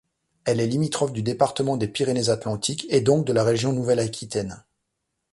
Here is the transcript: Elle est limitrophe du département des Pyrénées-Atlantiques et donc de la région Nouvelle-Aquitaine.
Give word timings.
Elle 0.45 0.59
est 0.61 0.65
limitrophe 0.65 1.11
du 1.13 1.21
département 1.21 1.77
des 1.77 1.87
Pyrénées-Atlantiques 1.87 2.87
et 2.89 3.01
donc 3.01 3.23
de 3.23 3.33
la 3.33 3.43
région 3.43 3.71
Nouvelle-Aquitaine. 3.71 4.65